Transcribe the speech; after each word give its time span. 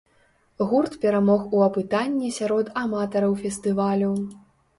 Гурт 0.69 0.95
перамог 1.03 1.41
у 1.57 1.59
апытанні 1.65 2.31
сярод 2.39 2.73
аматараў 2.85 3.37
фестывалю. 3.45 4.11